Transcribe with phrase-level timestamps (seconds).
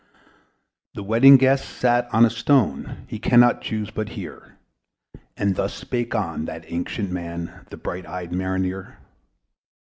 [0.95, 4.57] The Wedding Guest sat on a stone: He cannot chuse but hear;
[5.37, 8.97] And thus spake on that ancient man, The bright eyed Mariner.